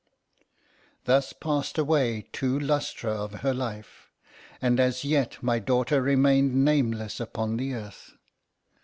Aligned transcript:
Thus 1.05 1.31
passed 1.31 1.77
away 1.77 2.27
two 2.31 2.57
lustra 2.57 3.11
of 3.11 3.41
her 3.41 3.53
life, 3.53 4.09
and 4.59 4.79
as 4.79 5.05
yet 5.05 5.37
my 5.43 5.59
daughter 5.59 6.01
remained 6.01 6.55
nameless 6.65 7.19
upon 7.19 7.57
the 7.57 7.75
earth. 7.75 8.15